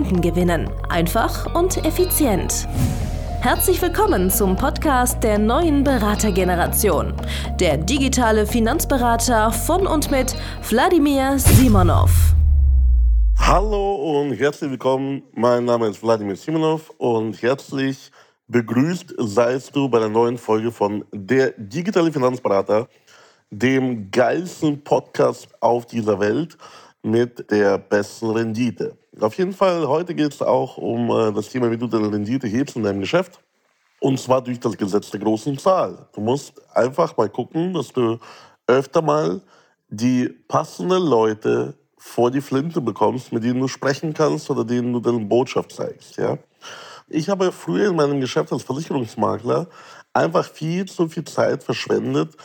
Kunden 0.00 0.22
gewinnen. 0.22 0.70
Einfach 0.88 1.54
und 1.54 1.84
effizient. 1.84 2.66
Herzlich 3.42 3.82
willkommen 3.82 4.30
zum 4.30 4.56
Podcast 4.56 5.22
der 5.22 5.38
neuen 5.38 5.84
Beratergeneration. 5.84 7.12
Der 7.60 7.76
digitale 7.76 8.46
Finanzberater 8.46 9.52
von 9.52 9.86
und 9.86 10.10
mit 10.10 10.34
Wladimir 10.70 11.38
Simonov. 11.38 12.10
Hallo 13.36 14.22
und 14.22 14.32
herzlich 14.32 14.70
willkommen. 14.70 15.22
Mein 15.34 15.66
Name 15.66 15.88
ist 15.88 16.02
Wladimir 16.02 16.36
Simonov 16.36 16.88
und 16.96 17.42
herzlich 17.42 18.10
begrüßt 18.48 19.16
seist 19.18 19.76
du 19.76 19.86
bei 19.90 19.98
der 19.98 20.08
neuen 20.08 20.38
Folge 20.38 20.72
von 20.72 21.04
Der 21.12 21.52
digitale 21.58 22.10
Finanzberater, 22.10 22.88
dem 23.50 24.10
geilsten 24.10 24.82
Podcast 24.82 25.46
auf 25.60 25.84
dieser 25.84 26.18
Welt 26.18 26.56
mit 27.02 27.50
der 27.50 27.76
besten 27.76 28.30
Rendite. 28.30 28.96
Auf 29.18 29.34
jeden 29.38 29.52
Fall, 29.52 29.88
heute 29.88 30.14
geht 30.14 30.32
es 30.32 30.40
auch 30.40 30.76
um 30.76 31.10
äh, 31.10 31.32
das 31.32 31.48
Thema, 31.48 31.70
wie 31.70 31.76
du 31.76 31.88
deine 31.88 32.12
Rendite 32.12 32.46
hebst 32.46 32.76
in 32.76 32.84
deinem 32.84 33.00
Geschäft. 33.00 33.40
Und 33.98 34.20
zwar 34.20 34.40
durch 34.42 34.60
das 34.60 34.76
Gesetz 34.76 35.10
der 35.10 35.20
großen 35.20 35.58
Zahl. 35.58 36.06
Du 36.14 36.20
musst 36.20 36.54
einfach 36.74 37.16
mal 37.16 37.28
gucken, 37.28 37.74
dass 37.74 37.92
du 37.92 38.18
öfter 38.66 39.02
mal 39.02 39.42
die 39.88 40.28
passenden 40.46 41.02
Leute 41.02 41.74
vor 41.98 42.30
die 42.30 42.40
Flinte 42.40 42.80
bekommst, 42.80 43.32
mit 43.32 43.42
denen 43.42 43.60
du 43.60 43.68
sprechen 43.68 44.14
kannst 44.14 44.48
oder 44.48 44.64
denen 44.64 44.92
du 44.92 45.00
deine 45.00 45.18
Botschaft 45.18 45.72
zeigst. 45.72 46.16
Ja? 46.16 46.38
Ich 47.08 47.28
habe 47.28 47.50
früher 47.50 47.90
in 47.90 47.96
meinem 47.96 48.20
Geschäft 48.20 48.52
als 48.52 48.62
Versicherungsmakler 48.62 49.66
einfach 50.14 50.48
viel 50.48 50.86
zu 50.86 51.08
viel 51.08 51.24
Zeit 51.24 51.64
verschwendet 51.64 52.36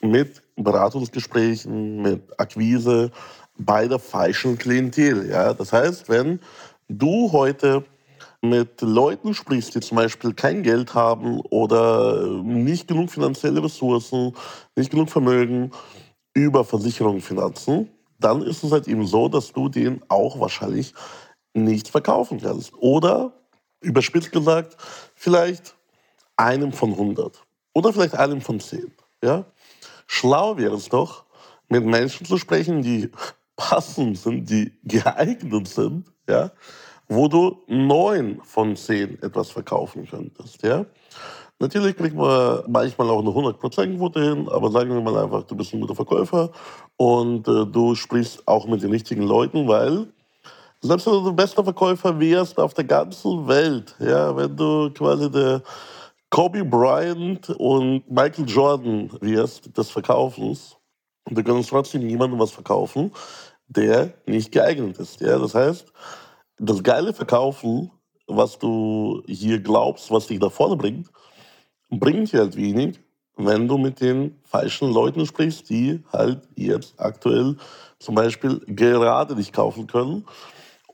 mit 0.00 0.42
Beratungsgesprächen, 0.56 2.02
mit 2.02 2.40
Akquise, 2.40 3.10
bei 3.58 3.88
der 3.88 3.98
falschen 3.98 4.58
Klientel. 4.58 5.28
Ja? 5.30 5.54
Das 5.54 5.72
heißt, 5.72 6.08
wenn 6.08 6.40
du 6.88 7.32
heute 7.32 7.84
mit 8.42 8.80
Leuten 8.80 9.34
sprichst, 9.34 9.74
die 9.74 9.80
zum 9.80 9.96
Beispiel 9.96 10.34
kein 10.34 10.62
Geld 10.62 10.94
haben 10.94 11.40
oder 11.40 12.26
nicht 12.42 12.88
genug 12.88 13.10
finanzielle 13.10 13.62
Ressourcen, 13.62 14.34
nicht 14.76 14.90
genug 14.90 15.10
Vermögen 15.10 15.72
über 16.34 16.64
Versicherungen 16.64 17.22
finanzen, 17.22 17.88
dann 18.18 18.42
ist 18.42 18.62
es 18.62 18.72
halt 18.72 18.88
eben 18.88 19.06
so, 19.06 19.28
dass 19.28 19.52
du 19.52 19.68
den 19.68 20.02
auch 20.08 20.38
wahrscheinlich 20.38 20.94
nicht 21.54 21.88
verkaufen 21.88 22.40
kannst. 22.40 22.72
Oder, 22.78 23.32
überspitzt 23.80 24.32
gesagt, 24.32 24.76
vielleicht 25.14 25.74
einem 26.36 26.72
von 26.72 26.92
100 26.92 27.42
oder 27.74 27.92
vielleicht 27.92 28.14
einem 28.14 28.40
von 28.40 28.60
10. 28.60 28.92
Ja? 29.22 29.44
Schlau 30.06 30.56
wäre 30.56 30.76
es 30.76 30.88
doch, 30.88 31.24
mit 31.68 31.84
Menschen 31.84 32.26
zu 32.26 32.38
sprechen, 32.38 32.82
die 32.82 33.10
passend 33.56 34.18
sind, 34.18 34.48
die 34.48 34.72
geeignet 34.84 35.68
sind, 35.68 36.06
ja, 36.28 36.50
wo 37.08 37.28
du 37.28 37.62
neun 37.66 38.40
von 38.44 38.76
zehn 38.76 39.20
etwas 39.22 39.50
verkaufen 39.50 40.06
könntest. 40.08 40.62
Ja. 40.62 40.84
Natürlich 41.58 41.96
kriegt 41.96 42.14
man 42.14 42.64
manchmal 42.68 43.08
auch 43.08 43.20
eine 43.20 43.30
100%-Quote 43.30 44.22
hin, 44.22 44.48
aber 44.48 44.70
sagen 44.70 44.90
wir 44.90 45.00
mal 45.00 45.16
einfach, 45.16 45.42
du 45.44 45.56
bist 45.56 45.72
ein 45.72 45.80
guter 45.80 45.94
Verkäufer 45.94 46.50
und 46.98 47.48
äh, 47.48 47.64
du 47.64 47.94
sprichst 47.94 48.46
auch 48.46 48.66
mit 48.66 48.82
den 48.82 48.90
richtigen 48.90 49.22
Leuten, 49.22 49.66
weil 49.66 50.06
selbst 50.82 51.06
wenn 51.06 51.14
du 51.14 51.24
der 51.24 51.32
beste 51.32 51.64
Verkäufer 51.64 52.20
wärst 52.20 52.58
auf 52.58 52.74
der 52.74 52.84
ganzen 52.84 53.48
Welt, 53.48 53.94
ja, 53.98 54.36
wenn 54.36 54.54
du 54.54 54.90
quasi 54.90 55.30
der 55.30 55.62
Kobe 56.28 56.62
Bryant 56.62 57.48
und 57.50 58.10
Michael 58.10 58.44
Jordan 58.46 59.10
wärst 59.20 59.76
des 59.78 59.90
Verkaufens, 59.90 60.75
du 61.30 61.42
kannst 61.42 61.70
trotzdem 61.70 62.06
niemandem 62.06 62.38
was 62.38 62.52
verkaufen, 62.52 63.12
der 63.68 64.14
nicht 64.26 64.52
geeignet 64.52 64.98
ist. 64.98 65.20
Ja? 65.20 65.38
Das 65.38 65.54
heißt, 65.54 65.92
das 66.58 66.82
geile 66.82 67.12
Verkaufen, 67.12 67.90
was 68.26 68.58
du 68.58 69.22
hier 69.26 69.60
glaubst, 69.60 70.10
was 70.10 70.26
dich 70.26 70.38
da 70.38 70.48
vorne 70.48 70.76
bringt, 70.76 71.08
bringt 71.90 72.32
dir 72.32 72.40
halt 72.40 72.56
wenig, 72.56 72.98
wenn 73.36 73.68
du 73.68 73.76
mit 73.76 74.00
den 74.00 74.38
falschen 74.44 74.92
Leuten 74.92 75.26
sprichst, 75.26 75.68
die 75.68 76.02
halt 76.12 76.40
jetzt 76.54 76.98
aktuell 76.98 77.56
zum 77.98 78.14
Beispiel 78.14 78.60
gerade 78.66 79.34
nicht 79.36 79.52
kaufen 79.52 79.86
können 79.86 80.24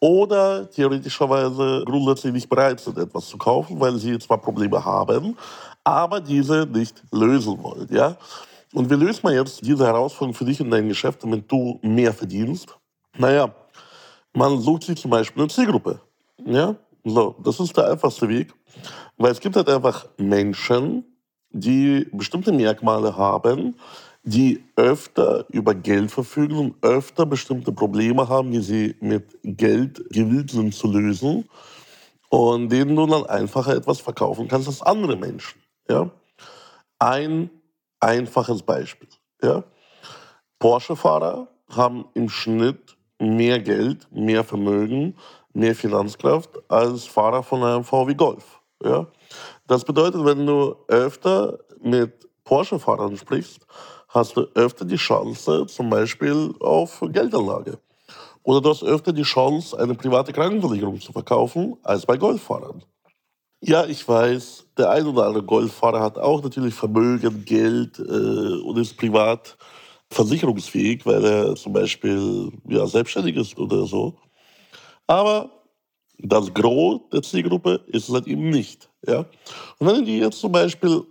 oder 0.01 0.69
theoretischerweise 0.69 1.85
grundsätzlich 1.87 2.33
nicht 2.33 2.49
bereit 2.49 2.81
sind, 2.81 2.99
etwas 2.99 3.29
zu 3.29 3.39
kaufen, 3.39 3.79
weil 3.79 3.97
sie 3.97 4.19
zwar 4.19 4.39
Probleme 4.39 4.85
haben, 4.85 5.37
aber 5.85 6.21
diese 6.21 6.67
nicht 6.67 7.03
lösen 7.13 7.63
wollen. 7.63 7.87
Ja? 7.91 8.17
Und 8.73 8.91
wie 8.91 8.95
löst 8.95 9.23
man 9.23 9.35
jetzt 9.35 9.65
diese 9.67 9.87
Herausforderung 9.87 10.35
für 10.35 10.45
dich 10.45 10.61
in 10.61 10.71
deinem 10.71 10.89
Geschäft, 10.89 11.23
damit 11.23 11.51
du 11.51 11.79
mehr 11.83 12.13
verdienst? 12.13 12.79
Naja, 13.19 13.55
man 14.33 14.59
sucht 14.61 14.85
sich 14.85 14.99
zum 14.99 15.11
Beispiel 15.11 15.43
eine 15.43 15.51
Zielgruppe. 15.51 16.01
Ja? 16.45 16.77
So, 17.05 17.37
das 17.45 17.61
ist 17.61 17.77
der 17.77 17.91
einfachste 17.91 18.29
Weg. 18.29 18.55
Weil 19.19 19.33
es 19.33 19.41
gibt 19.41 19.57
halt 19.57 19.69
einfach 19.69 20.07
Menschen, 20.17 21.05
die 21.51 22.09
bestimmte 22.13 22.53
Merkmale 22.53 23.17
haben, 23.17 23.77
die 24.23 24.65
öfter 24.77 25.47
über 25.51 25.75
Geld 25.75 26.11
verfügen 26.11 26.57
und 26.57 26.75
öfter 26.83 27.27
bestimmte 27.27 27.73
Probleme 27.73 28.29
haben, 28.29 28.53
die 28.53 28.61
sie 28.61 28.97
mit 29.01 29.37
Geld 29.43 30.03
gewillt 30.11 30.51
sind 30.51 30.75
zu 30.75 30.87
lösen 30.91 31.49
und 32.31 32.71
denen 32.71 32.97
du 32.97 33.07
dann 33.07 33.27
einfacher 33.27 33.77
etwas 33.77 34.01
verkaufen 34.01 34.49
kannst 34.49 34.69
als 34.69 34.81
andere 34.81 35.17
Menschen. 35.17 35.61
Ja? 35.89 36.11
Ein 36.99 37.51
einfaches 38.03 38.63
Beispiel. 38.63 39.09
Ja? 39.43 39.65
Porsche-Fahrer 40.59 41.49
haben 41.71 42.05
im 42.15 42.29
Schnitt 42.29 42.97
mehr 43.19 43.61
Geld, 43.61 44.07
mehr 44.11 44.45
Vermögen, 44.45 45.17
mehr 45.53 45.75
Finanzkraft 45.75 46.51
als 46.69 47.05
Fahrer 47.05 47.43
von 47.43 47.63
einem 47.63 47.85
VW 47.85 48.15
Golf. 48.15 48.61
Ja? 48.83 49.07
Das 49.67 49.85
bedeutet, 49.85 50.25
wenn 50.25 50.47
du 50.47 50.77
öfter 50.89 51.59
mit 51.81 52.29
Porsche-Fahrern 52.45 53.17
sprichst, 53.17 53.67
hast 54.09 54.37
du 54.37 54.43
öfter 54.55 54.85
die 54.85 54.97
Chance, 54.97 55.67
zum 55.67 55.89
Beispiel 55.89 56.53
auf 56.61 57.03
Geldanlage. 57.09 57.79
Oder 58.43 58.61
du 58.61 58.71
hast 58.71 58.83
öfter 58.83 59.13
die 59.13 59.23
Chance, 59.23 59.79
eine 59.79 59.95
private 59.95 60.33
Krankenversicherung 60.33 61.01
zu 61.01 61.13
verkaufen, 61.13 61.77
als 61.83 62.05
bei 62.05 62.17
Golffahrern. 62.17 62.83
Ja, 63.65 63.87
ich 63.87 64.09
weiß, 64.09 64.67
der 64.77 64.91
ein 64.91 65.07
oder 65.07 65.27
andere 65.27 65.45
Golffahrer 65.45 66.01
hat 66.01 66.19
auch 66.19 66.43
natürlich 66.43 66.75
Vermögen, 66.75 67.45
Geld 67.45 67.97
äh, 68.01 68.03
und 68.03 68.77
ist 68.77 68.97
privat 68.97 69.57
versicherungsfähig, 70.11 71.07
weil 71.07 71.25
er 71.25 71.55
zum 71.55 71.73
Beispiel 71.73 72.51
ja, 72.69 72.85
selbstständig 72.89 73.37
ist 73.37 73.57
oder 73.57 73.87
so. 73.87 74.19
Aber 75.07 75.49
das 76.19 76.53
Gros 76.53 77.03
der 77.13 77.23
Zielgruppe 77.23 77.85
ist 77.87 78.09
es 78.09 78.15
halt 78.15 78.27
eben 78.27 78.51
nicht. 78.51 78.91
Ja? 79.07 79.27
Und 79.79 79.87
wenn 79.87 79.95
du 79.95 80.05
die 80.07 80.19
jetzt 80.19 80.41
zum 80.41 80.51
Beispiel 80.51 81.05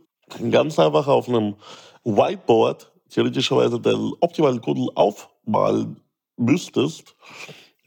ganz 0.52 0.78
einfach 0.78 1.08
auf 1.08 1.30
einem 1.30 1.56
Whiteboard 2.04 2.92
theoretischerweise 3.10 3.80
den 3.80 4.12
optimalen 4.20 4.60
Kunden 4.60 4.90
aufmalen 4.96 6.02
müsstest, 6.36 7.16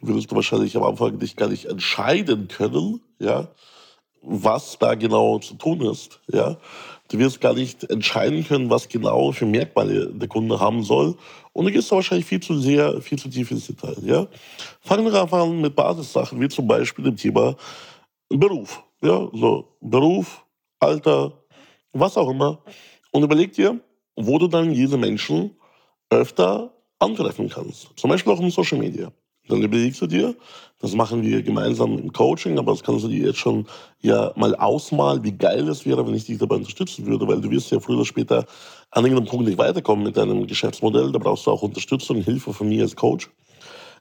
würdest 0.00 0.30
du 0.30 0.36
wahrscheinlich 0.36 0.74
am 0.74 0.84
Anfang 0.84 1.18
dich 1.18 1.36
gar 1.36 1.50
nicht 1.50 1.66
entscheiden 1.66 2.48
können, 2.48 3.02
ja, 3.18 3.48
was 4.26 4.78
da 4.78 4.94
genau 4.94 5.38
zu 5.38 5.54
tun 5.54 5.80
ist. 5.82 6.20
Ja? 6.32 6.56
Du 7.08 7.18
wirst 7.18 7.40
gar 7.40 7.54
nicht 7.54 7.84
entscheiden 7.84 8.46
können, 8.46 8.70
was 8.70 8.88
genau 8.88 9.32
für 9.32 9.46
Merkmale 9.46 10.08
der 10.08 10.28
Kunde 10.28 10.58
haben 10.58 10.82
soll. 10.82 11.16
Und 11.52 11.66
du 11.66 11.72
gehst 11.72 11.90
da 11.92 11.96
wahrscheinlich 11.96 12.26
viel 12.26 12.40
zu 12.40 12.58
sehr, 12.58 13.00
viel 13.02 13.18
zu 13.18 13.28
tief 13.28 13.50
ins 13.50 13.66
Detail. 13.66 13.96
Ja? 14.02 14.26
Fangen 14.80 15.04
wir 15.04 15.22
einfach 15.22 15.42
an 15.42 15.60
mit 15.60 15.76
Basissachen, 15.76 16.40
wie 16.40 16.48
zum 16.48 16.66
Beispiel 16.66 17.04
dem 17.04 17.16
Thema 17.16 17.56
Beruf. 18.28 18.82
Ja? 19.02 19.28
So, 19.32 19.76
Beruf, 19.80 20.44
Alter, 20.80 21.32
was 21.92 22.16
auch 22.16 22.30
immer. 22.30 22.58
Und 23.12 23.22
überleg 23.22 23.52
dir, 23.52 23.78
wo 24.16 24.38
du 24.38 24.48
dann 24.48 24.72
diese 24.72 24.96
Menschen 24.96 25.56
öfter 26.10 26.72
antreffen 26.98 27.48
kannst. 27.48 27.90
Zum 27.96 28.10
Beispiel 28.10 28.32
auch 28.32 28.40
in 28.40 28.50
Social 28.50 28.78
Media. 28.78 29.12
Dann 29.48 29.62
überlegst 29.62 30.00
du 30.00 30.06
dir, 30.06 30.34
das 30.80 30.94
machen 30.94 31.22
wir 31.22 31.42
gemeinsam 31.42 31.98
im 31.98 32.12
Coaching, 32.12 32.58
aber 32.58 32.72
das 32.72 32.82
kannst 32.82 33.04
du 33.04 33.08
dir 33.08 33.26
jetzt 33.26 33.38
schon 33.38 33.66
ja 34.02 34.32
mal 34.36 34.54
ausmalen, 34.54 35.22
wie 35.24 35.32
geil 35.32 35.68
es 35.68 35.86
wäre, 35.86 36.06
wenn 36.06 36.14
ich 36.14 36.26
dich 36.26 36.38
dabei 36.38 36.56
unterstützen 36.56 37.06
würde, 37.06 37.26
weil 37.26 37.40
du 37.40 37.50
wirst 37.50 37.70
ja 37.70 37.80
früher 37.80 37.96
oder 37.96 38.04
später 38.04 38.44
an 38.90 39.04
irgendeinem 39.04 39.28
Punkt 39.28 39.46
nicht 39.46 39.58
weiterkommen 39.58 40.04
mit 40.04 40.16
deinem 40.16 40.46
Geschäftsmodell. 40.46 41.10
Da 41.12 41.18
brauchst 41.18 41.46
du 41.46 41.50
auch 41.50 41.62
Unterstützung, 41.62 42.22
Hilfe 42.22 42.52
von 42.52 42.68
mir 42.68 42.82
als 42.82 42.96
Coach. 42.96 43.30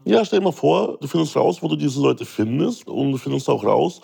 Ja, 0.05 0.25
stell 0.25 0.39
dir 0.39 0.45
mal 0.45 0.51
vor, 0.51 0.97
du 0.99 1.07
findest 1.07 1.35
raus, 1.37 1.61
wo 1.61 1.69
du 1.69 1.77
diese 1.77 2.01
Leute 2.01 2.25
findest 2.25 2.87
und 2.87 3.13
du 3.13 3.17
findest 3.17 3.49
auch 3.49 3.63
raus, 3.63 4.01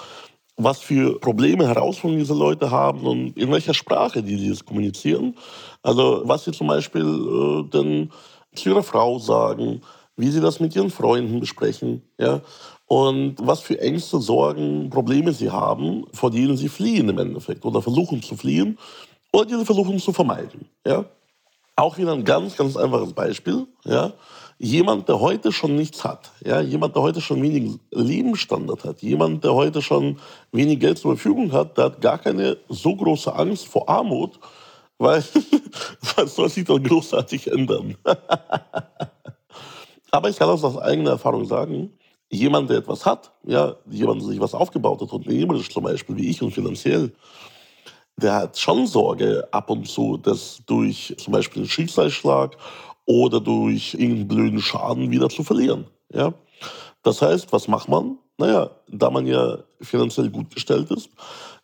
was 0.55 0.79
für 0.79 1.19
Probleme, 1.19 1.67
Herausforderungen 1.67 2.19
diese 2.19 2.33
Leute 2.33 2.71
haben 2.71 3.01
und 3.05 3.37
in 3.37 3.51
welcher 3.51 3.73
Sprache 3.73 4.23
die 4.23 4.37
dieses 4.37 4.65
kommunizieren. 4.65 5.35
Also 5.83 6.21
was 6.25 6.45
sie 6.45 6.51
zum 6.51 6.67
Beispiel 6.67 7.01
äh, 7.01 7.63
denn 7.69 8.11
zu 8.55 8.69
ihrer 8.69 8.83
Frau 8.83 9.19
sagen, 9.19 9.81
wie 10.19 10.29
sie 10.29 10.41
das 10.41 10.59
mit 10.59 10.75
ihren 10.75 10.89
Freunden 10.89 11.39
besprechen, 11.39 12.03
ja, 12.17 12.41
und 12.87 13.35
was 13.39 13.61
für 13.61 13.79
Ängste, 13.79 14.19
Sorgen, 14.19 14.89
Probleme 14.89 15.31
sie 15.31 15.49
haben, 15.49 16.05
vor 16.11 16.29
denen 16.29 16.57
sie 16.57 16.67
fliehen 16.67 17.07
im 17.07 17.19
Endeffekt 17.19 17.63
oder 17.63 17.81
versuchen 17.81 18.21
zu 18.21 18.35
fliehen 18.35 18.77
oder 19.31 19.45
die 19.45 19.55
sie 19.55 19.65
versuchen 19.65 19.97
zu 19.99 20.11
vermeiden, 20.11 20.67
ja. 20.85 21.05
Auch 21.77 21.97
wieder 21.97 22.11
ein 22.11 22.25
ganz, 22.25 22.57
ganz 22.57 22.75
einfaches 22.75 23.13
Beispiel, 23.13 23.65
ja. 23.85 24.11
Jemand, 24.57 25.07
der 25.07 25.21
heute 25.21 25.53
schon 25.53 25.77
nichts 25.77 26.03
hat, 26.03 26.31
ja, 26.45 26.59
jemand, 26.59 26.95
der 26.95 27.01
heute 27.01 27.21
schon 27.21 27.41
wenig 27.41 27.79
Lebensstandard 27.91 28.83
hat, 28.83 29.01
jemand, 29.01 29.45
der 29.45 29.53
heute 29.53 29.81
schon 29.81 30.19
wenig 30.51 30.81
Geld 30.81 30.97
zur 30.97 31.15
Verfügung 31.15 31.53
hat, 31.53 31.77
der 31.77 31.85
hat 31.85 32.01
gar 32.01 32.17
keine 32.17 32.57
so 32.67 32.93
große 32.93 33.33
Angst 33.33 33.67
vor 33.67 33.87
Armut, 33.87 34.37
weil 34.97 35.23
was 36.17 36.35
soll 36.35 36.49
sich 36.49 36.65
doch 36.65 36.77
großartig 36.77 37.49
ändern? 37.49 37.95
Aber 40.11 40.29
ich 40.29 40.37
kann 40.37 40.49
aus 40.49 40.77
eigener 40.77 41.11
Erfahrung 41.11 41.45
sagen, 41.45 41.93
jemand, 42.29 42.69
der 42.69 42.77
etwas 42.77 43.05
hat, 43.05 43.31
ja, 43.43 43.75
jemand, 43.89 44.21
der 44.21 44.29
sich 44.29 44.39
was 44.39 44.53
aufgebaut 44.53 45.01
hat, 45.01 45.11
unternehmerisch 45.11 45.69
zum 45.69 45.83
Beispiel, 45.83 46.17
wie 46.17 46.29
ich 46.29 46.41
und 46.41 46.51
finanziell, 46.51 47.11
der 48.17 48.35
hat 48.35 48.57
schon 48.57 48.85
Sorge 48.85 49.47
ab 49.51 49.69
und 49.69 49.87
zu, 49.87 50.17
dass 50.17 50.61
durch 50.65 51.15
zum 51.17 51.33
Beispiel 51.33 51.61
einen 51.61 51.69
Schicksalsschlag 51.69 52.57
oder 53.05 53.39
durch 53.39 53.93
irgendeinen 53.93 54.27
blöden 54.27 54.61
Schaden 54.61 55.09
wieder 55.09 55.29
zu 55.29 55.43
verlieren. 55.43 55.85
Ja? 56.13 56.33
Das 57.03 57.21
heißt, 57.21 57.51
was 57.53 57.67
macht 57.67 57.87
man? 57.87 58.17
Naja, 58.37 58.69
da 58.87 59.09
man 59.09 59.25
ja 59.25 59.59
finanziell 59.81 60.29
gut 60.29 60.53
gestellt 60.53 60.91
ist, 60.91 61.09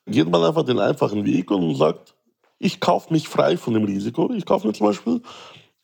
geht 0.08 0.30
man 0.30 0.44
einfach 0.44 0.64
den 0.64 0.80
einfachen 0.80 1.26
Weg 1.26 1.52
und 1.52 1.76
sagt, 1.76 2.16
ich 2.58 2.80
kaufe 2.80 3.12
mich 3.12 3.28
frei 3.28 3.58
von 3.58 3.74
dem 3.74 3.84
Risiko. 3.84 4.32
Ich 4.34 4.46
kaufe 4.46 4.68
mir 4.68 4.74
zum 4.74 4.88
Beispiel 4.88 5.22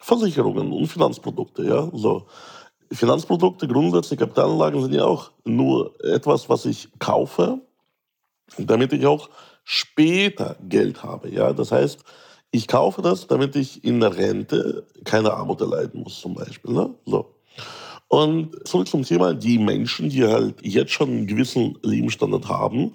Versicherungen 0.01 0.73
und 0.73 0.87
Finanzprodukte. 0.87 1.63
Ja? 1.63 1.89
So. 1.93 2.25
Finanzprodukte, 2.91 3.67
grundsätzlich 3.67 4.19
Kapitalanlagen 4.19 4.81
sind 4.81 4.93
ja 4.93 5.05
auch 5.05 5.31
nur 5.45 5.93
etwas, 6.03 6.49
was 6.49 6.65
ich 6.65 6.89
kaufe, 6.99 7.59
damit 8.57 8.91
ich 8.91 9.05
auch 9.05 9.29
später 9.63 10.57
Geld 10.67 11.03
habe. 11.03 11.29
Ja? 11.29 11.53
Das 11.53 11.71
heißt, 11.71 12.03
ich 12.51 12.67
kaufe 12.67 13.01
das, 13.01 13.27
damit 13.27 13.55
ich 13.55 13.83
in 13.83 14.01
der 14.01 14.17
Rente 14.17 14.85
keine 15.05 15.33
Armut 15.33 15.61
erleiden 15.61 16.01
muss, 16.01 16.19
zum 16.19 16.33
Beispiel. 16.33 16.73
Ne? 16.73 16.93
So. 17.05 17.33
Und 18.09 18.67
zurück 18.67 18.89
zum 18.89 19.03
Thema, 19.03 19.33
die 19.33 19.57
Menschen, 19.57 20.09
die 20.09 20.25
halt 20.25 20.55
jetzt 20.61 20.91
schon 20.91 21.09
einen 21.09 21.27
gewissen 21.27 21.77
Lebensstandard 21.81 22.49
haben. 22.49 22.93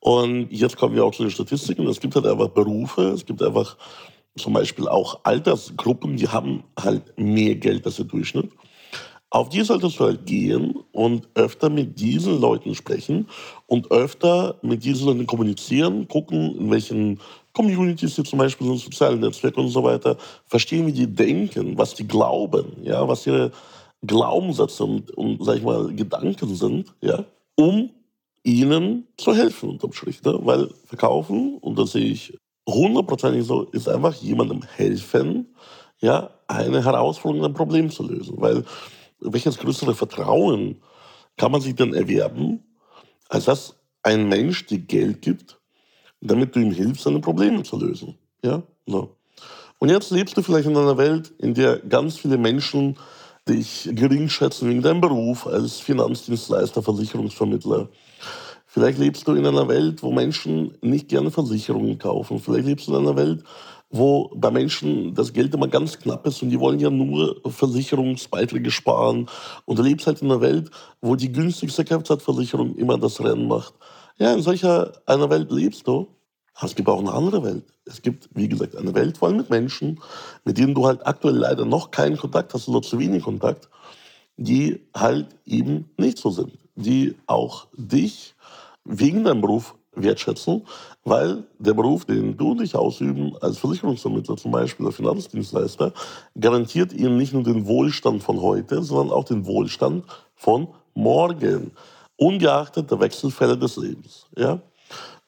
Und 0.00 0.50
jetzt 0.50 0.78
kommen 0.78 0.94
wir 0.94 1.04
auch 1.04 1.14
zu 1.14 1.22
den 1.22 1.30
Statistiken. 1.30 1.86
Es 1.86 2.00
gibt 2.00 2.14
halt 2.14 2.26
einfach 2.26 2.48
Berufe, 2.48 3.10
es 3.10 3.26
gibt 3.26 3.42
einfach 3.42 3.76
zum 4.36 4.52
Beispiel 4.52 4.88
auch 4.88 5.20
Altersgruppen, 5.24 6.16
die 6.16 6.28
haben 6.28 6.64
halt 6.78 7.16
mehr 7.16 7.54
Geld 7.54 7.86
als 7.86 7.96
der 7.96 8.04
Durchschnitt. 8.06 8.50
Auf 9.30 9.48
die 9.48 9.62
solltest 9.62 9.98
du 9.98 10.04
halt 10.04 10.26
gehen 10.26 10.76
und 10.92 11.28
öfter 11.34 11.68
mit 11.68 11.98
diesen 11.98 12.40
Leuten 12.40 12.74
sprechen 12.74 13.26
und 13.66 13.90
öfter 13.90 14.56
mit 14.62 14.84
diesen 14.84 15.06
Leuten 15.06 15.26
kommunizieren, 15.26 16.06
gucken, 16.06 16.56
in 16.56 16.70
welchen 16.70 17.20
Communities 17.52 18.14
sie 18.14 18.22
zum 18.22 18.38
Beispiel 18.38 18.66
sind, 18.68 18.78
sozialen 18.78 19.20
Netzwerken 19.20 19.60
und 19.60 19.70
so 19.70 19.82
weiter, 19.82 20.16
verstehen, 20.46 20.86
wie 20.86 20.92
die 20.92 21.06
denken, 21.06 21.76
was 21.76 21.94
die 21.94 22.06
glauben, 22.06 22.76
ja, 22.82 23.06
was 23.08 23.26
ihre 23.26 23.50
Glaubenssätze 24.02 24.84
und, 24.84 25.10
und 25.12 25.44
sag 25.44 25.56
ich 25.56 25.62
mal, 25.62 25.92
Gedanken 25.92 26.54
sind, 26.54 26.94
ja, 27.00 27.24
um 27.56 27.90
ihnen 28.44 29.06
zu 29.16 29.34
helfen 29.34 29.70
unterm 29.70 29.92
Strich. 29.92 30.22
Ne? 30.22 30.38
Weil 30.42 30.68
verkaufen, 30.84 31.58
und 31.58 31.78
das 31.78 31.92
sehe 31.92 32.04
ich 32.04 32.36
hundertprozentig 32.68 33.44
so, 33.44 33.64
ist 33.64 33.88
einfach 33.88 34.14
jemandem 34.14 34.62
helfen, 34.62 35.54
ja, 36.00 36.30
eine 36.48 36.84
Herausforderung, 36.84 37.46
ein 37.46 37.54
Problem 37.54 37.90
zu 37.90 38.06
lösen. 38.06 38.40
Weil 38.40 38.64
welches 39.20 39.58
größere 39.58 39.94
Vertrauen 39.94 40.82
kann 41.36 41.52
man 41.52 41.60
sich 41.60 41.74
denn 41.74 41.94
erwerben, 41.94 42.62
als 43.28 43.46
dass 43.46 43.76
ein 44.02 44.28
Mensch 44.28 44.66
dir 44.66 44.78
Geld 44.78 45.22
gibt, 45.22 45.58
damit 46.20 46.54
du 46.54 46.60
ihm 46.60 46.72
hilfst, 46.72 47.04
seine 47.04 47.20
Probleme 47.20 47.62
zu 47.62 47.78
lösen. 47.78 48.18
Ja? 48.42 48.62
So. 48.86 49.16
Und 49.78 49.88
jetzt 49.90 50.10
lebst 50.10 50.36
du 50.36 50.42
vielleicht 50.42 50.68
in 50.68 50.76
einer 50.76 50.96
Welt, 50.96 51.32
in 51.38 51.54
der 51.54 51.78
ganz 51.78 52.18
viele 52.18 52.38
Menschen 52.38 52.96
dich 53.48 53.90
gering 53.92 54.28
schätzen 54.28 54.68
wegen 54.68 54.82
deinem 54.82 55.00
Beruf 55.00 55.46
als 55.46 55.78
Finanzdienstleister, 55.78 56.82
Versicherungsvermittler. 56.82 57.88
Vielleicht 58.74 58.98
lebst 58.98 59.28
du 59.28 59.34
in 59.34 59.46
einer 59.46 59.68
Welt, 59.68 60.02
wo 60.02 60.10
Menschen 60.10 60.76
nicht 60.80 61.06
gerne 61.06 61.30
Versicherungen 61.30 61.96
kaufen. 61.96 62.40
Vielleicht 62.40 62.66
lebst 62.66 62.88
du 62.88 62.90
in 62.90 63.06
einer 63.06 63.14
Welt, 63.14 63.44
wo 63.88 64.32
bei 64.34 64.50
Menschen 64.50 65.14
das 65.14 65.32
Geld 65.32 65.54
immer 65.54 65.68
ganz 65.68 65.96
knapp 65.96 66.26
ist 66.26 66.42
und 66.42 66.50
die 66.50 66.58
wollen 66.58 66.80
ja 66.80 66.90
nur 66.90 67.40
Versicherungsbeiträge 67.46 68.72
sparen. 68.72 69.28
Und 69.64 69.78
du 69.78 69.84
lebst 69.84 70.08
halt 70.08 70.22
in 70.22 70.28
einer 70.32 70.40
Welt, 70.40 70.72
wo 71.00 71.14
die 71.14 71.30
günstigste 71.30 71.84
Kfz-Versicherung 71.84 72.74
immer 72.74 72.98
das 72.98 73.22
Rennen 73.22 73.46
macht. 73.46 73.74
Ja, 74.18 74.32
in 74.32 74.42
solcher 74.42 74.90
einer 75.06 75.30
Welt 75.30 75.52
lebst 75.52 75.86
du. 75.86 76.08
Aber 76.54 76.66
es 76.66 76.74
gibt 76.74 76.88
auch 76.88 76.98
eine 76.98 77.12
andere 77.12 77.44
Welt. 77.44 77.66
Es 77.84 78.02
gibt, 78.02 78.28
wie 78.34 78.48
gesagt, 78.48 78.74
eine 78.74 78.92
Welt 78.92 79.18
voll 79.18 79.34
mit 79.34 79.50
Menschen, 79.50 80.00
mit 80.44 80.58
denen 80.58 80.74
du 80.74 80.84
halt 80.84 81.06
aktuell 81.06 81.36
leider 81.36 81.64
noch 81.64 81.92
keinen 81.92 82.16
Kontakt 82.16 82.52
hast 82.54 82.66
oder 82.66 82.82
zu 82.82 82.98
wenig 82.98 83.22
Kontakt, 83.22 83.68
die 84.36 84.80
halt 84.96 85.28
eben 85.46 85.90
nicht 85.96 86.18
so 86.18 86.30
sind. 86.30 86.58
Die 86.74 87.14
auch 87.28 87.68
dich 87.76 88.34
wegen 88.84 89.24
deinem 89.24 89.40
Beruf 89.40 89.74
wertschätzen, 89.96 90.66
weil 91.04 91.44
der 91.58 91.74
Beruf, 91.74 92.04
den 92.04 92.36
du 92.36 92.52
und 92.52 92.62
ich 92.62 92.74
ausüben, 92.74 93.36
als 93.40 93.58
Versicherungsvermittler 93.58 94.36
zum 94.36 94.50
Beispiel, 94.50 94.86
als 94.86 94.96
Finanzdienstleister, 94.96 95.92
garantiert 96.38 96.92
ihnen 96.92 97.16
nicht 97.16 97.32
nur 97.32 97.42
den 97.42 97.66
Wohlstand 97.66 98.22
von 98.22 98.40
heute, 98.40 98.82
sondern 98.82 99.16
auch 99.16 99.24
den 99.24 99.46
Wohlstand 99.46 100.04
von 100.34 100.68
morgen, 100.94 101.72
ungeachtet 102.16 102.90
der 102.90 103.00
Wechselfälle 103.00 103.56
des 103.56 103.76
Lebens. 103.76 104.26
Ja? 104.36 104.60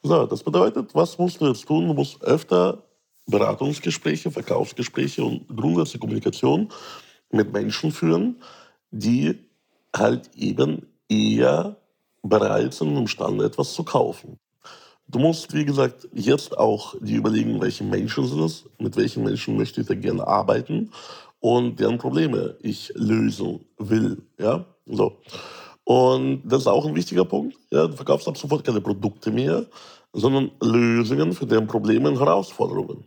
So, 0.03 0.25
das 0.25 0.43
bedeutet, 0.43 0.93
was 0.93 1.17
musst 1.17 1.41
du 1.41 1.47
jetzt 1.47 1.65
tun? 1.65 1.87
Du 1.87 1.93
musst 1.93 2.21
öfter 2.23 2.83
Beratungsgespräche, 3.25 4.31
Verkaufsgespräche 4.31 5.23
und 5.23 5.47
grundsätzliche 5.49 5.99
Kommunikation 5.99 6.69
mit 7.29 7.51
Menschen 7.51 7.91
führen, 7.91 8.37
die 8.91 9.37
halt 9.95 10.29
eben 10.35 10.87
eher 11.09 11.75
bereit 12.23 12.73
sind, 12.73 12.95
imstande 12.95 13.45
etwas 13.45 13.73
zu 13.73 13.83
kaufen. 13.83 14.39
Du 15.07 15.19
musst, 15.19 15.53
wie 15.53 15.63
gesagt, 15.63 16.07
jetzt 16.13 16.57
auch 16.57 16.95
die 16.99 17.15
überlegen, 17.15 17.61
welche 17.61 17.83
Menschen 17.83 18.27
sind 18.27 18.41
es, 18.41 18.65
mit 18.77 18.97
welchen 18.97 19.23
Menschen 19.23 19.55
möchte 19.55 19.81
ich 19.81 19.87
da 19.87 19.95
gerne 19.95 20.27
arbeiten 20.27 20.91
und 21.39 21.79
deren 21.79 21.97
Probleme 21.97 22.57
ich 22.61 22.91
lösen 22.95 23.61
will. 23.77 24.21
Ja, 24.37 24.65
so. 24.85 25.17
Und 25.85 26.41
das 26.43 26.63
ist 26.63 26.67
auch 26.67 26.85
ein 26.85 26.95
wichtiger 26.95 27.23
Punkt. 27.23 27.55
Ja, 27.71 27.87
du 27.87 27.95
verkaufst 27.95 28.27
ab 28.27 28.37
sofort 28.37 28.65
keine 28.65 28.81
Produkte 28.81 29.31
mehr, 29.31 29.65
sondern 30.11 30.51
Lösungen 30.61 31.31
für 31.31 31.45
deren 31.45 31.67
Probleme 31.67 32.09
und 32.09 32.19
Herausforderungen. 32.19 33.05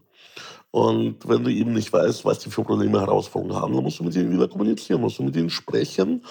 Und 0.70 1.28
wenn 1.28 1.44
du 1.44 1.50
eben 1.50 1.72
nicht 1.72 1.92
weißt, 1.92 2.24
was 2.24 2.38
die 2.38 2.50
für 2.50 2.62
Probleme 2.62 2.98
und 2.98 3.04
Herausforderungen 3.04 3.60
haben, 3.60 3.74
dann 3.74 3.82
musst 3.82 3.98
du 3.98 4.04
mit 4.04 4.14
ihnen 4.14 4.32
wieder 4.32 4.48
kommunizieren, 4.48 5.00
musst 5.00 5.18
du 5.18 5.24
mit 5.24 5.36
ihnen 5.36 5.50
sprechen, 5.50 6.24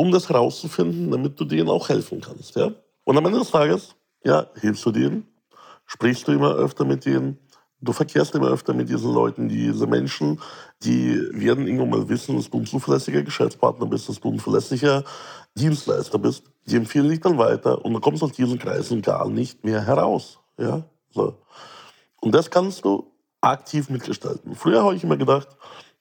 um 0.00 0.10
das 0.10 0.28
herauszufinden, 0.28 1.10
damit 1.10 1.38
du 1.38 1.44
denen 1.44 1.68
auch 1.68 1.88
helfen 1.88 2.20
kannst. 2.20 2.56
Ja? 2.56 2.72
Und 3.04 3.18
am 3.18 3.26
Ende 3.26 3.38
des 3.38 3.50
Tages 3.50 3.94
ja, 4.24 4.46
hilfst 4.60 4.84
du 4.84 4.90
denen? 4.90 5.26
Sprichst 5.86 6.28
du 6.28 6.32
immer 6.32 6.54
öfter 6.54 6.84
mit 6.84 7.04
denen? 7.04 7.38
Du 7.80 7.92
verkehrst 7.92 8.34
immer 8.34 8.48
öfter 8.48 8.74
mit 8.74 8.90
diesen 8.90 9.12
Leuten, 9.12 9.48
diese 9.48 9.86
Menschen, 9.86 10.38
die 10.82 11.18
werden 11.32 11.66
irgendwann 11.66 11.90
mal 11.90 12.08
wissen, 12.10 12.36
dass 12.36 12.50
du 12.50 12.58
ein 12.58 12.66
zuverlässiger 12.66 13.22
Geschäftspartner 13.22 13.86
bist, 13.86 14.08
dass 14.08 14.20
du 14.20 14.30
ein 14.30 14.38
verlässlicher 14.38 15.02
Dienstleister 15.54 16.18
bist. 16.18 16.44
Die 16.66 16.76
empfehlen 16.76 17.08
dich 17.08 17.20
dann 17.20 17.38
weiter 17.38 17.82
und 17.82 17.94
du 17.94 18.00
kommst 18.00 18.22
aus 18.22 18.32
diesen 18.32 18.58
Kreisen 18.58 19.00
gar 19.00 19.28
nicht 19.28 19.64
mehr 19.64 19.80
heraus. 19.86 20.38
Ja? 20.58 20.82
So. 21.10 21.38
Und 22.20 22.34
das 22.34 22.50
kannst 22.50 22.84
du 22.84 23.10
aktiv 23.40 23.88
mitgestalten. 23.88 24.54
Früher 24.54 24.82
habe 24.82 24.94
ich 24.94 25.02
immer 25.02 25.16
gedacht, 25.16 25.48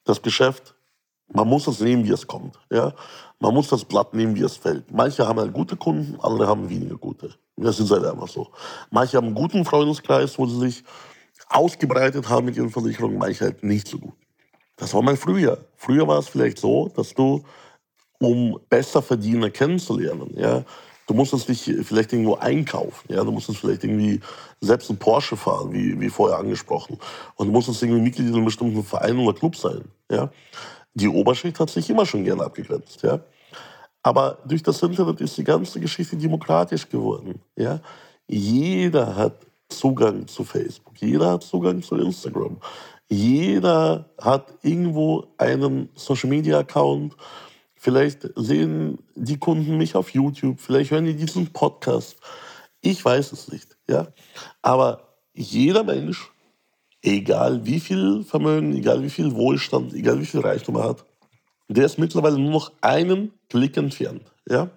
das 0.03 0.22
Geschäft, 0.22 0.75
man 1.33 1.48
muss 1.48 1.67
es 1.67 1.79
nehmen, 1.79 2.05
wie 2.05 2.12
es 2.12 2.25
kommt. 2.25 2.59
Ja? 2.71 2.93
Man 3.39 3.53
muss 3.53 3.69
das 3.69 3.86
Blatt 3.86 4.13
nehmen, 4.13 4.36
wie 4.36 4.43
es 4.43 4.57
fällt. 4.57 4.91
Manche 4.91 5.27
haben 5.27 5.39
halt 5.39 5.53
gute 5.53 5.75
Kunden, 5.75 6.19
andere 6.21 6.48
haben 6.48 6.69
weniger 6.69 6.98
gute. 6.98 7.33
Das 7.57 7.79
ist 7.79 7.91
halt 7.91 8.05
einfach 8.05 8.27
so. 8.27 8.48
Manche 8.89 9.17
haben 9.17 9.27
einen 9.27 9.36
guten 9.36 9.65
Freundeskreis, 9.65 10.38
wo 10.38 10.45
sie 10.45 10.59
sich 10.59 10.83
ausgebreitet 11.50 12.29
haben 12.29 12.45
mit 12.45 12.57
ihren 12.57 12.69
Versicherungen, 12.69 13.17
manche 13.17 13.45
halt 13.45 13.63
nicht 13.63 13.88
so 13.88 13.98
gut. 13.98 14.13
Das 14.77 14.93
war 14.93 15.01
mal 15.01 15.17
früher. 15.17 15.57
Früher 15.75 16.07
war 16.07 16.19
es 16.19 16.29
vielleicht 16.29 16.59
so, 16.59 16.89
dass 16.95 17.13
du, 17.13 17.43
um 18.19 18.59
besser 18.69 19.01
Verdiener 19.01 19.50
kennenzulernen, 19.50 20.31
ja, 20.36 20.63
du 21.07 21.13
musstest 21.13 21.50
dich 21.50 21.63
vielleicht 21.83 22.13
irgendwo 22.13 22.36
einkaufen, 22.36 23.12
ja, 23.12 23.24
du 23.24 23.31
musstest 23.31 23.59
vielleicht 23.59 23.83
irgendwie 23.83 24.19
selbst 24.62 24.89
einen 24.89 25.00
Porsche 25.00 25.36
fahren, 25.36 25.71
wie, 25.74 26.00
wie 26.00 26.09
vorher 26.09 26.38
angesprochen, 26.38 26.98
und 27.36 27.48
du 27.48 27.51
musstest 27.51 27.81
irgendwie 27.81 28.01
Mitglied 28.01 28.27
in 28.27 28.36
einem 28.36 28.45
bestimmten 28.45 28.83
Verein 28.83 29.17
oder 29.17 29.38
Club 29.38 29.55
sein, 29.55 29.83
ja. 30.12 30.29
Die 31.00 31.08
Oberschicht 31.08 31.60
hat 31.60 31.70
sich 31.70 31.89
immer 31.89 32.06
schon 32.06 32.24
gerne 32.24 32.44
abgegrenzt, 32.44 33.01
ja. 33.03 33.22
Aber 34.03 34.38
durch 34.46 34.63
das 34.63 34.82
Internet 34.82 35.22
ist 35.22 35.38
die 35.38 35.44
ganze 35.44 35.79
Geschichte 35.79 36.15
demokratisch 36.15 36.88
geworden. 36.88 37.41
Ja? 37.56 37.82
Jeder 38.27 39.15
hat 39.15 39.46
Zugang 39.68 40.27
zu 40.27 40.44
Facebook, 40.44 40.98
jeder 40.98 41.32
hat 41.32 41.44
Zugang 41.44 41.82
zu 41.82 41.96
Instagram, 41.96 42.58
jeder 43.08 44.10
hat 44.20 44.53
irgendwo 44.62 45.27
einen 45.38 45.89
Social-Media-Account. 45.96 47.15
Vielleicht 47.75 48.29
sehen 48.36 49.00
die 49.15 49.38
Kunden 49.38 49.77
mich 49.77 49.96
auf 49.96 50.10
YouTube, 50.10 50.60
vielleicht 50.60 50.91
hören 50.91 51.06
die 51.06 51.15
diesen 51.15 51.51
Podcast. 51.53 52.18
Ich 52.82 53.03
weiß 53.03 53.32
es 53.32 53.51
nicht. 53.51 53.77
Ja? 53.88 54.08
Aber 54.62 55.15
jeder 55.34 55.84
Mensch, 55.84 56.32
egal 57.01 57.65
wie 57.65 57.79
viel 57.79 58.24
Vermögen, 58.24 58.75
egal 58.75 59.01
wie 59.03 59.10
viel 59.10 59.34
Wohlstand, 59.34 59.94
egal 59.94 60.20
wie 60.20 60.25
viel 60.25 60.41
Reichtum 60.41 60.75
er 60.75 60.89
hat, 60.89 61.06
der 61.68 61.86
ist 61.86 62.00
mittlerweile 62.00 62.38
nur 62.38 62.51
noch 62.51 62.72
einen 62.82 63.32
Klick 63.50 63.77
entfernt. 63.77 64.24
Ja? 64.50 64.70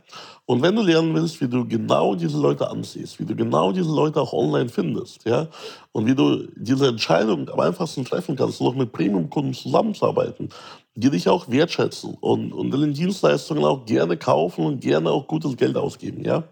Und 0.45 0.61
wenn 0.61 0.77
du 0.77 0.83
lernen 0.83 1.15
willst, 1.15 1.41
wie 1.41 1.49
du 1.49 1.67
genau 1.67 2.15
diese 2.15 2.39
Leute 2.39 2.69
ansiehst, 2.69 3.19
wie 3.19 3.25
du 3.25 3.35
genau 3.35 3.73
diese 3.73 3.91
Leute 3.91 4.21
auch 4.21 4.33
online 4.33 4.69
findest, 4.69 5.25
ja, 5.25 5.47
und 5.93 6.07
wie 6.07 6.15
du 6.15 6.49
diese 6.57 6.89
Entscheidung 6.89 7.49
am 7.49 7.61
einfachsten 7.61 8.05
treffen 8.05 8.37
kannst, 8.37 8.61
noch 8.61 8.75
mit 8.75 8.93
Premium-Kunden 8.93 9.55
zusammenzuarbeiten, 9.55 10.51
die 10.95 11.11
dich 11.11 11.29
auch 11.29 11.51
wertschätzen 11.51 12.17
und, 12.21 12.53
und 12.53 12.71
deine 12.71 12.89
Dienstleistungen 12.89 13.65
auch 13.65 13.87
gerne 13.87 14.17
kaufen 14.17 14.67
und 14.67 14.81
gerne 14.81 15.11
auch 15.11 15.27
gutes 15.27 15.57
Geld 15.57 15.77
ausgeben, 15.77 16.25
ja, 16.25 16.45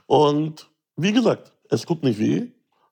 Und 0.06 0.70
wie 0.96 1.12
gesagt, 1.12 1.54
es 1.70 1.84
tut 1.84 2.04
nicht 2.04 2.20
weh, 2.20 2.48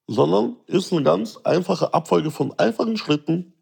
sondern 0.08 0.58
ist 0.68 0.92
eine 0.92 1.04
ganz 1.04 1.38
einfache 1.44 1.94
Abfolge 1.94 2.32
von 2.32 2.54
einfachen 2.58 2.98
Schritten, 2.98 3.54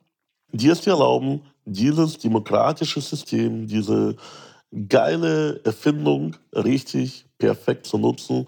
die 0.51 0.69
es 0.69 0.81
dir 0.81 0.93
erlauben, 0.93 1.41
dieses 1.67 2.17
demokratische 2.17 3.01
System, 3.01 3.67
diese 3.67 4.15
geile 4.89 5.61
Erfindung 5.63 6.35
richtig 6.53 7.25
perfekt 7.37 7.85
zu 7.85 7.97
nutzen, 7.97 8.47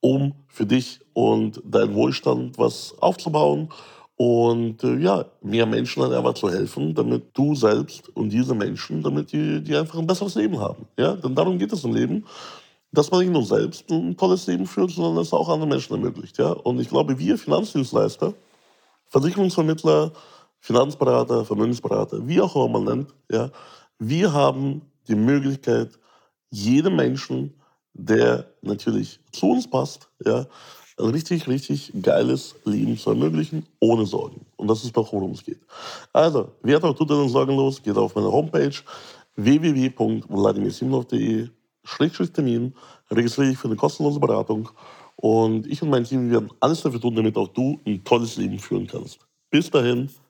um 0.00 0.34
für 0.48 0.66
dich 0.66 1.00
und 1.12 1.60
deinen 1.64 1.94
Wohlstand 1.94 2.56
was 2.58 2.94
aufzubauen 3.00 3.68
und 4.16 4.84
äh, 4.84 4.96
ja, 4.96 5.24
mehr 5.42 5.66
Menschen 5.66 6.02
dann 6.02 6.12
einfach 6.12 6.34
zu 6.34 6.50
helfen, 6.50 6.94
damit 6.94 7.36
du 7.36 7.54
selbst 7.54 8.08
und 8.14 8.30
diese 8.30 8.54
Menschen, 8.54 9.02
damit 9.02 9.32
die, 9.32 9.62
die 9.62 9.76
einfach 9.76 9.98
ein 9.98 10.06
besseres 10.06 10.34
Leben 10.34 10.58
haben. 10.58 10.86
Ja? 10.98 11.14
Denn 11.14 11.34
darum 11.34 11.58
geht 11.58 11.72
es 11.72 11.84
im 11.84 11.94
Leben, 11.94 12.24
dass 12.92 13.10
man 13.10 13.20
nicht 13.20 13.32
nur 13.32 13.44
selbst 13.44 13.90
ein 13.90 14.16
tolles 14.16 14.46
Leben 14.46 14.66
führt, 14.66 14.90
sondern 14.90 15.22
es 15.22 15.32
auch 15.32 15.48
anderen 15.48 15.70
Menschen 15.70 15.94
ermöglicht. 15.94 16.38
Ja? 16.38 16.50
Und 16.50 16.80
ich 16.80 16.88
glaube, 16.88 17.18
wir 17.18 17.38
Finanzdienstleister, 17.38 18.34
Versicherungsvermittler, 19.08 20.12
Finanzberater, 20.60 21.44
Vermögensberater, 21.44 22.26
wie 22.26 22.40
auch 22.40 22.54
immer 22.54 22.68
man 22.68 22.84
nennt, 22.84 23.14
ja, 23.30 23.50
wir 23.98 24.32
haben 24.32 24.82
die 25.08 25.14
Möglichkeit, 25.14 25.98
jedem 26.50 26.96
Menschen, 26.96 27.54
der 27.92 28.46
natürlich 28.62 29.20
zu 29.32 29.50
uns 29.50 29.68
passt, 29.68 30.08
ja, 30.24 30.46
ein 30.98 31.10
richtig, 31.10 31.46
richtig 31.48 31.92
geiles 32.02 32.54
Leben 32.64 32.96
zu 32.98 33.10
ermöglichen, 33.10 33.66
ohne 33.80 34.06
Sorgen. 34.06 34.46
Und 34.56 34.68
das 34.68 34.84
ist 34.84 34.96
doch, 34.96 35.12
worum 35.12 35.32
es 35.32 35.44
geht. 35.44 35.60
Also, 36.12 36.52
wer 36.62 36.84
auch 36.84 36.94
tut 36.94 37.10
deine 37.10 37.28
Sorgen 37.28 37.56
los, 37.56 37.82
geht 37.82 37.96
auf 37.96 38.14
meine 38.14 38.30
Homepage 38.30 38.76
www.vladimirsimlov.de 39.36 41.48
Termin, 42.32 42.74
registriere 43.10 43.50
dich 43.50 43.58
für 43.58 43.68
eine 43.68 43.76
kostenlose 43.76 44.20
Beratung 44.20 44.68
und 45.16 45.66
ich 45.66 45.82
und 45.82 45.90
mein 45.90 46.04
Team 46.04 46.30
werden 46.30 46.50
alles 46.60 46.82
dafür 46.82 47.00
tun, 47.00 47.14
damit 47.14 47.36
auch 47.36 47.48
du 47.48 47.78
ein 47.86 48.02
tolles 48.04 48.36
Leben 48.36 48.58
führen 48.58 48.86
kannst. 48.86 49.18
Bis 49.50 49.70
dahin, 49.70 50.08